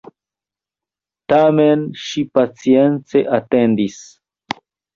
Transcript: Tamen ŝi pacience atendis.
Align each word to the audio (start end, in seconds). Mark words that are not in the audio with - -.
Tamen 1.33 1.85
ŝi 2.05 2.25
pacience 2.39 3.25
atendis. 3.41 4.03